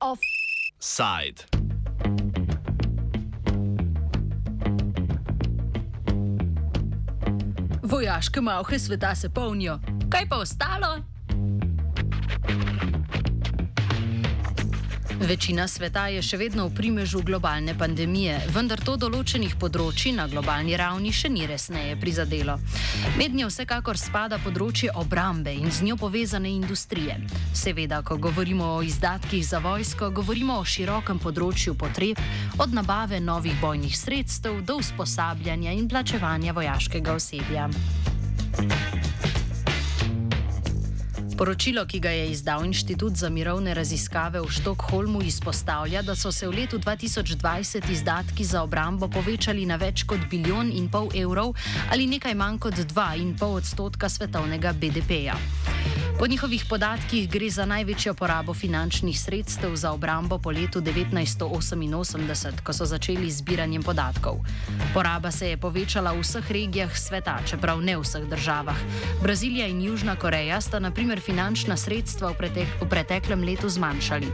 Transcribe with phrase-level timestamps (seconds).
[0.00, 1.42] Offside.
[7.82, 9.78] Vojaške malhe sveta se polnijo.
[10.10, 11.11] Kaj pa ostalo?
[15.22, 20.74] Večina sveta je še vedno v primežu globalne pandemije, vendar to določenih področji na globalni
[20.74, 22.56] ravni še ni resneje prizadelo.
[23.14, 27.20] Mednje vsekakor spada področje obrambe in z njo povezane industrije.
[27.54, 32.18] Seveda, ko govorimo o izdatkih za vojsko, govorimo o širokem področju potreb,
[32.58, 37.70] od nabave novih bojnih sredstev do usposabljanja in plačevanja vojaškega osebja.
[41.36, 46.48] Poročilo, ki ga je izdal Inštitut za mirovne raziskave v Štokholmu, izpostavlja, da so se
[46.48, 51.54] v letu 2020 izdatki za obrambo povečali na več kot bilijon in pol evrov
[51.90, 55.36] ali nekaj manj kot 2,5 odstotka svetovnega BDP-ja.
[56.18, 62.72] Po njihovih podatkih gre za največjo porabo finančnih sredstev za obrambo po letu 1988, ko
[62.72, 64.38] so začeli z zbiranjem podatkov.
[64.94, 68.78] Poraba se je povečala v vseh regijah sveta, čeprav ne v vseh državah.
[69.22, 74.28] Brazilija in Južna Koreja sta naprimer finančna sredstva v, pretek v preteklem letu zmanjšali.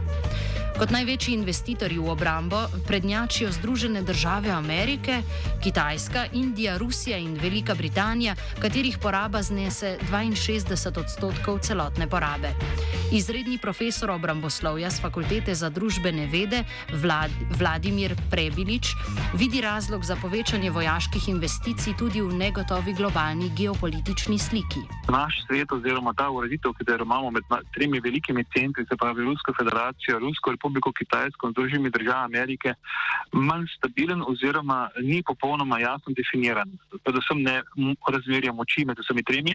[0.79, 5.17] Kot največji investitorji v obrambo prednjačijo Združene države Amerike,
[5.63, 12.55] Kitajska, Indija, Rusija in Velika Britanija, katerih poraba znese 62 odstotkov celotne porabe.
[13.11, 16.61] Izredni profesor obramboslovja z Fakultete za družbene vede
[16.93, 18.93] Vlad Vladimir Prebilič
[19.33, 24.85] vidi razlog za povečanje vojaških investicij tudi v negotovi globalni geopolitični sliki.
[25.09, 27.43] Naš svet oziroma ta ureditev, ki jo imamo med
[27.73, 32.73] tremi velikimi centri, se pravi Rusko federacijo, Rusko republiko, Kitajsko in Združenimi državami Amerike
[33.33, 36.69] manj stabilen oziroma ni popolnoma jasno definiran.
[37.03, 37.61] Predvsem ne
[38.05, 39.53] razmerja moči med vsemi tremi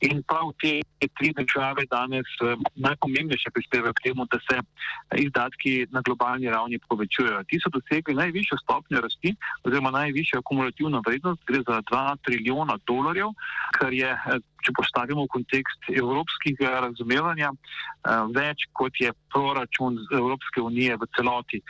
[0.00, 0.80] in prav te
[1.18, 2.56] tri države danes eh,
[2.88, 4.56] najpomembnejše prispevajo k temu, da se
[5.26, 7.44] izdatki na globalni ravni povečujejo.
[7.48, 13.32] Ti so dosegli najvišjo stopnjo rasti oziroma najvišjo akumulativno vrednost, gre za 2 trilijona dolarjev,
[13.78, 14.10] kar je
[14.66, 21.62] če postavimo v kontekst evropskega razumevanja, eh, več kot je proračun Evropske unije v celoti,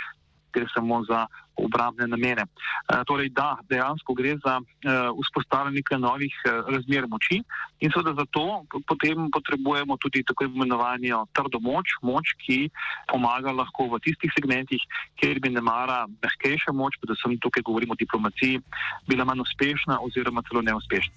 [0.52, 2.44] gre samo za obrambne namene.
[2.46, 7.40] Eh, torej, da, dejansko gre za eh, vzpostavljanje novih razmer moči
[7.80, 12.70] in seveda zato potem potrebujemo tudi tako imenovanje trdo moč, moč, ki
[13.08, 14.80] pomaga lahko v tistih segmentih,
[15.20, 18.60] kjer bi ne mara mehkejša moč, predvsem tukaj govorimo o diplomaciji,
[19.08, 21.14] bila manj uspešna oziroma celo neuspešna.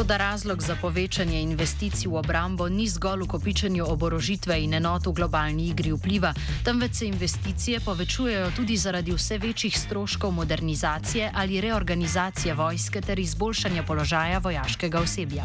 [0.00, 5.12] Toda razlog za povečanje investicij v obrambo ni zgolj v kopičenju oborožitve in enot v
[5.12, 6.32] globalni igri vpliva,
[6.64, 13.82] temveč se investicije povečujejo tudi zaradi vse večjih stroškov modernizacije ali reorganizacije vojske ter izboljšanja
[13.82, 15.44] položaja vojaškega osebja.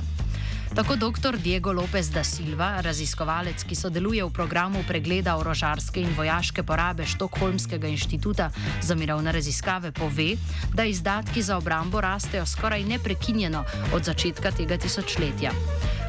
[0.76, 1.38] Tako dr.
[1.38, 7.88] Diego López da Silva, raziskovalec, ki sodeluje v programu pregleda orožarske in vojaške porabe Štokholmskega
[7.88, 8.50] inštituta
[8.84, 10.36] za mirovne raziskave, pove,
[10.76, 13.64] da izdatki za obrambo rastejo skoraj neprekinjeno
[13.96, 15.56] od začetka tega tisočletja.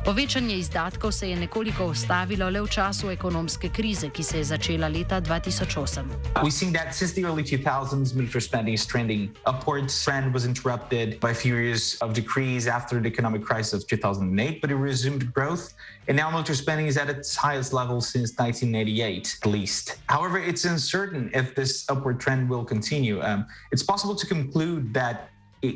[0.07, 6.07] Povečanje izdatkov se je nekoliko ustavilo le času ekonomske krize, ki se začela leta 2008.
[6.43, 10.05] We've seen that since the early 2000s, military spending is trending upwards.
[10.05, 14.61] Trend was interrupted by a few years of decrease after the economic crisis of 2008,
[14.61, 15.75] but it resumed growth.
[16.07, 19.99] And now military spending is at its highest level since 1988, at least.
[20.07, 23.21] However, it's uncertain if this upward trend will continue.
[23.23, 25.31] Um, it's possible to conclude that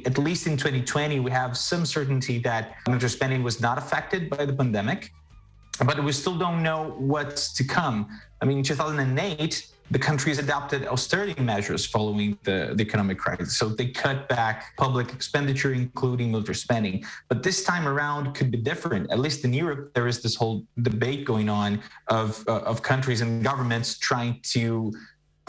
[0.07, 4.45] at least in 2020, we have some certainty that military spending was not affected by
[4.45, 5.13] the pandemic,
[5.85, 8.09] but we still don't know what's to come.
[8.41, 13.59] I mean, in 2008, the countries adopted austerity measures following the, the economic crisis.
[13.59, 17.05] So they cut back public expenditure, including military spending.
[17.29, 19.11] But this time around could be different.
[19.11, 23.21] At least in Europe, there is this whole debate going on of, uh, of countries
[23.21, 24.93] and governments trying to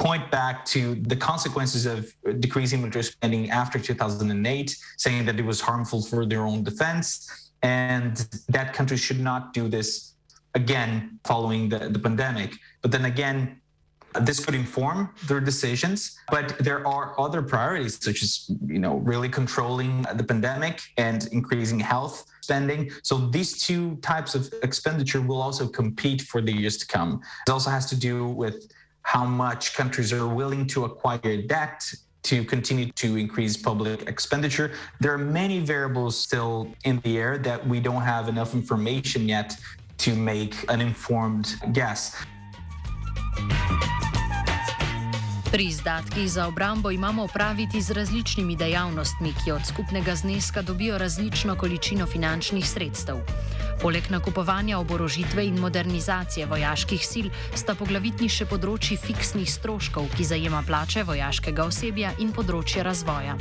[0.01, 5.61] point back to the consequences of decreasing military spending after 2008, saying that it was
[5.61, 8.13] harmful for their own defense, and
[8.49, 10.15] that countries should not do this
[10.55, 12.55] again following the, the pandemic.
[12.81, 13.61] But then again,
[14.21, 19.29] this could inform their decisions, but there are other priorities, such as you know, really
[19.29, 22.89] controlling the pandemic and increasing health spending.
[23.03, 27.21] So these two types of expenditure will also compete for the years to come.
[27.47, 28.69] It also has to do with
[29.03, 31.83] how much countries are willing to acquire debt
[32.23, 34.71] to continue to increase public expenditure.
[34.99, 39.55] There are many variables still in the air that we don't have enough information yet
[39.99, 42.15] to make an informed guess.
[45.51, 51.55] Pri izdatkih za obrambo imamo opraviti z različnimi dejavnostmi, ki od skupnega zneska dobijo različno
[51.55, 53.15] količino finančnih sredstev.
[53.81, 60.61] Poleg nakupovanja oborožitve in modernizacije vojaških sil sta poglavitni še področji fiksnih stroškov, ki zajema
[60.67, 63.35] plače vojaškega osebja in področje razvoja.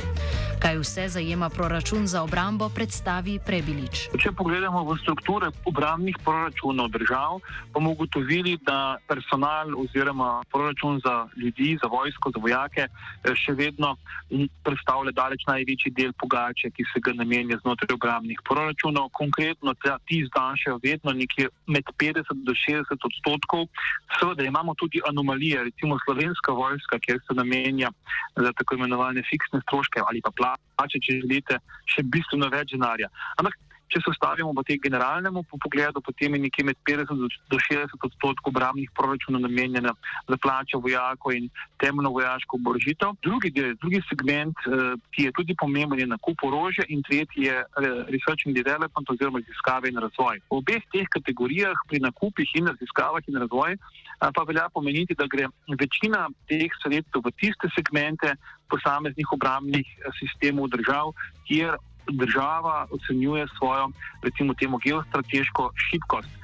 [0.61, 4.09] Kaj vse zajema proračun za obrambo, predstavi Prebilič.
[4.17, 7.39] Če pogledamo v strukture obrambnih proračunov držav,
[7.73, 13.95] bomo ugotovili, da personal oziroma proračun za ljudi, za vojsko, za vojake eh, še vedno
[14.65, 19.09] predstavlja daleč največji del pogače, ki se ga namenja znotraj obrambnih proračunov.
[19.13, 19.73] Konkretno
[20.07, 23.67] ti znašajo vedno nekje med 50 do 60 odstotkov.
[24.19, 27.91] Seveda imamo tudi anomalije, recimo slovenska vojska, kjer se namenja
[28.35, 33.11] za tako imenovane fiksne stroške ali pa plače, če želite, še bistveno več denarja.
[33.37, 33.57] Ampak
[33.91, 37.11] Če se ustavimo v tem generalnem pogledu, potem je nekje med 50
[37.51, 39.91] do 60 odstotkov obramnih proračunov namenjena
[40.29, 41.49] za plače vojakov in
[41.81, 43.17] temeljno vojaško oborožitev.
[43.25, 47.65] Drugi, drugi segment, eh, ki je tudi pomemben, je nakup orožja in tretji je eh,
[48.07, 50.39] research and development oziroma raziskave in razvoj.
[50.47, 55.27] V obeh teh kategorijah pri nakupih in raziskavah in razvoj eh, pa velja pomeniti, da
[55.27, 58.35] gre večina teh sredstev v tiste segmente
[58.71, 61.11] posameznih obramnih sistemov držav,
[61.43, 61.75] kjer
[62.11, 63.89] država ocenjuje svojo,
[64.21, 66.41] recimo, temu geostrateško šibkost.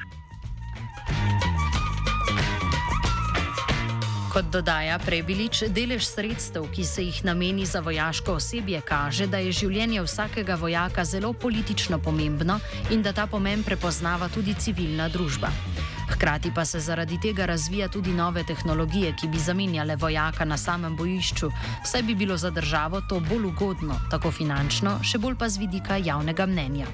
[4.34, 9.52] Kot dodaja Prebilič, delež sredstev, ki se jih nameni za vojaško osebje, kaže, da je
[9.52, 12.60] življenje vsakega vojaka zelo politično pomembno
[12.94, 15.50] in da ta pomen prepoznava tudi civilna družba.
[16.10, 20.96] Hkrati pa se zaradi tega razvija tudi nove tehnologije, ki bi zamenjale vojaka na samem
[20.98, 21.50] bojišču,
[21.86, 25.98] saj bi bilo za državo to bolj ugodno, tako finančno, še bolj pa z vidika
[25.98, 26.88] javnega mnenja.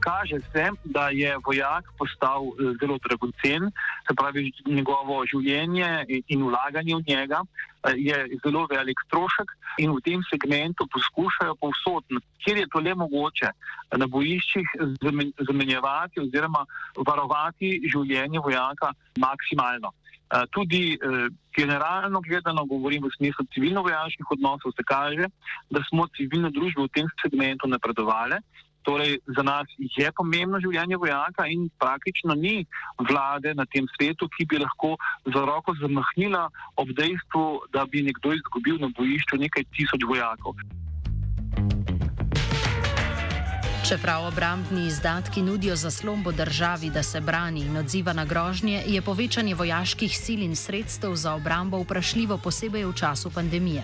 [0.00, 3.70] Kaže se, da je vojak postal eh, zelo dragocen,
[4.08, 7.44] se pravi njegovo življenje in vlaganje v njega
[7.92, 9.48] je zelo velik strošek
[9.78, 12.04] in v tem segmentu poskušajo povsod,
[12.44, 13.50] kjer je to le mogoče,
[13.96, 14.76] na bojiščih
[15.48, 16.64] zamenjevati oziroma
[17.06, 19.92] varovati življenje vojaka maksimalno.
[20.50, 20.98] Tudi
[21.54, 25.28] generalno gledano, govorim v smislu civilno-vojaških odnosov, se kaže,
[25.70, 28.40] da smo civilne družbe v tem segmentu napredovali.
[28.84, 32.66] Torej, za nas je pomembno življenje vojaka in praktično ni
[33.08, 34.94] vlade na tem svetu, ki bi lahko
[35.24, 40.60] za roko zamahnila ob dejstvu, da bi nekdo izgubil na bojišču nekaj tisoč vojakov.
[43.88, 49.54] Čeprav obrambni izdatki nudijo zaslombo državi, da se brani in odziva na grožnje, je povečanje
[49.54, 53.82] vojaških sil in sredstev za obrambo vprašljivo posebej v času pandemije.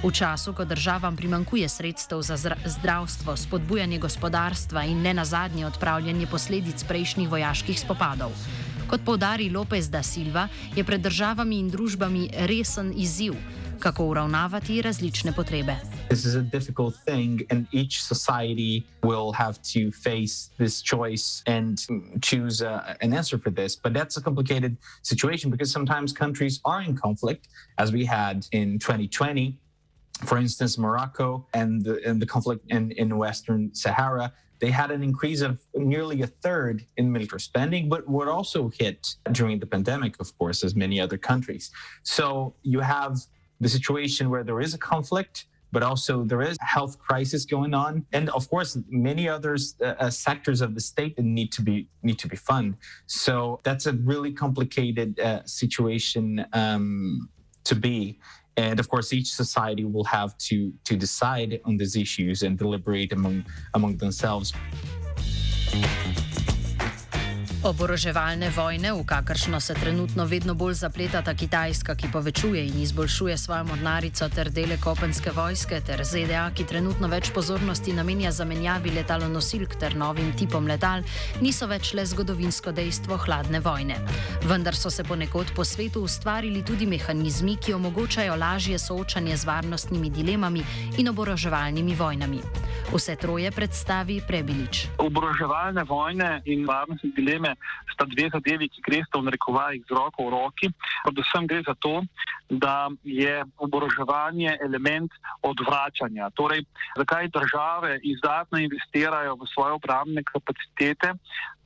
[0.00, 6.84] V času, ko državam primankuje sredstev za zdravstvo, spodbujanje gospodarstva in ne nazadnje odpravljanje posledic
[6.88, 8.32] prejšnjih vojaških spopadov.
[8.88, 13.36] Kot povdari Lopez da Silva, je pred državami in družbami resen izziv,
[13.78, 15.76] kako uravnavati različne potrebe.
[16.08, 21.76] This is a difficult thing, and each society will have to face this choice and
[22.24, 23.76] choose uh, an answer for this.
[23.76, 28.78] But that's a complicated situation because sometimes countries are in conflict, as we had in
[28.78, 29.60] 2020.
[30.24, 35.02] For instance, Morocco and the, and the conflict in, in Western Sahara, they had an
[35.02, 40.20] increase of nearly a third in military spending, but were also hit during the pandemic,
[40.20, 41.70] of course, as many other countries.
[42.02, 43.18] So you have
[43.60, 47.74] the situation where there is a conflict, but also there is a health crisis going
[47.74, 51.88] on, and of course, many other uh, uh, sectors of the state need to be
[52.02, 52.76] need to be funded.
[53.06, 57.28] So that's a really complicated uh, situation um,
[57.64, 58.18] to be.
[58.60, 63.10] And of course, each society will have to, to decide on these issues and deliberate
[63.10, 64.52] among, among themselves.
[67.60, 73.64] Oboroževalne vojne, v kakršno se trenutno vedno bolj zapletata Kitajska, ki povečuje in izboljšuje svojo
[73.64, 79.92] mornarico ter dele kopenske vojske, ter ZDA, ki trenutno več pozornosti namenja zamenjavi letalonosilk ter
[79.92, 81.04] novim tipom letal,
[81.44, 84.00] niso več le zgodovinsko dejstvo hladne vojne.
[84.48, 90.08] Vendar so se ponekod po svetu ustvarili tudi mehanizmi, ki omogočajo lažje soočanje z varnostnimi
[90.10, 90.64] dilemami
[90.96, 92.40] in oboroževalnimi vojnami.
[92.90, 94.90] Vse troje predstavi Prebilič.
[94.98, 97.54] Oboroževalne vojne in varnostne dileme
[97.86, 100.66] sta dve zadevi, ki gresta v narekovajih z roko v roki.
[101.06, 102.02] Predvsem gre za to,
[102.50, 105.14] da je oboroževanje element
[105.46, 106.34] odvračanja.
[106.34, 106.66] Torej,
[106.98, 111.14] zakaj države izdatno investirajo v svoje obrambne kapacitete?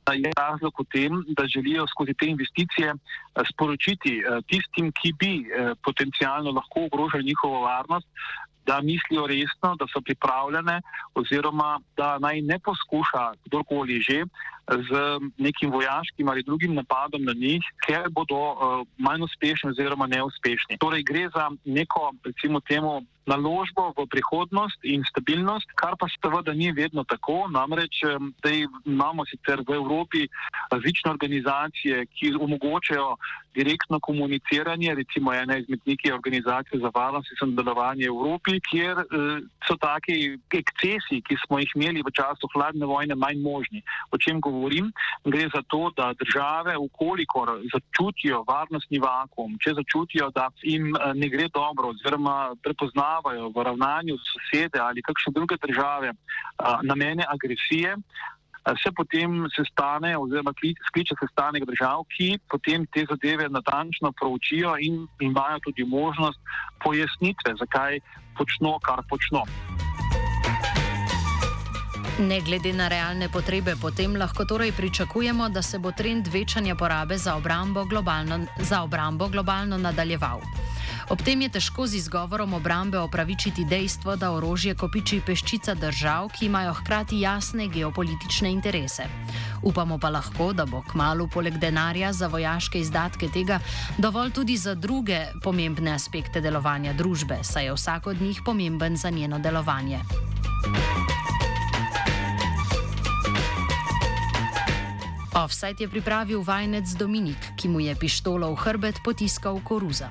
[0.05, 5.33] Je razlog v tem, da želijo skozi te investicije eh, sporočiti eh, tistim, ki bi
[5.41, 8.05] eh, potencialno lahko ogrožali njihovo varnost,
[8.65, 10.81] da mislijo resno, da so pripravljene,
[11.15, 14.23] oziroma da naj ne poskuša kdorkoli že
[14.67, 20.77] z nekim vojaškim ali drugim napadom na njih, ker bodo uh, manj uspešni oziroma neuspešni.
[20.81, 26.71] Torej gre za neko, recimo temu, naložbo v prihodnost in stabilnost, kar pa seveda ni
[26.71, 27.47] vedno tako.
[27.49, 28.01] Namreč,
[28.41, 28.49] da
[28.85, 30.27] imamo sicer v Evropi
[30.71, 33.15] različne organizacije, ki omogočajo
[33.55, 39.03] direktno komuniciranje, recimo ena izmed nekih organizacij za varnost in sodelovanje v Evropi, kjer
[39.67, 43.83] so taki ekscesi, ki smo jih imeli v času hladne vojne, manj možni.
[44.11, 44.91] O čem govorim?
[45.25, 51.47] Gre za to, da države, ukolikor začutijo varnostni vakum, če začutijo, da jim ne gre
[51.53, 56.13] dobro oziroma prepoznajo, obravnavajo v ravnanju sosede ali kakšne druge države
[56.83, 57.95] namene agresije,
[58.73, 60.53] se potem sestane oziroma
[60.87, 66.39] skliče sestanek držav, ki potem te zadeve natančno proučijo in imajo tudi možnost
[66.83, 67.99] pojasnitve, zakaj
[68.37, 69.45] počno, kar počno.
[72.19, 77.17] Ne glede na realne potrebe, potem lahko torej pričakujemo, da se bo trend večanja porabe
[77.17, 80.39] za obrambo globalno, za obrambo globalno nadaljeval.
[81.05, 86.49] Ob tem je težko z izgovorom obrambe opravičiti dejstvo, da orožje kopiči peščica držav, ki
[86.49, 89.05] imajo hkrati jasne geopolitične interese.
[89.61, 93.59] Upamo pa lahko, da bo kmalo poleg denarja za vojaške izdatke tega
[93.97, 99.09] dovolj tudi za druge pomembne aspekte delovanja družbe, saj je vsak od njih pomemben za
[99.09, 100.01] njeno delovanje.
[105.35, 110.09] Offside je pripravil vajenec Dominik, ki mu je pištolo v hrbet potiskal koruza.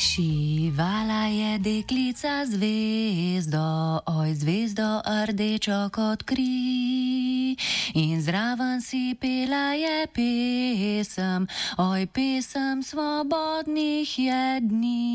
[0.00, 7.56] Šivala je deklica zvezdo, oj zvezdo rdečo kot kri.
[7.94, 15.10] In zraven si pela je pesem, oj pesem svobodnih je dni.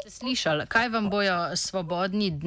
[0.00, 2.46] Ste slišali, kaj vam bojo svobodni dnevi?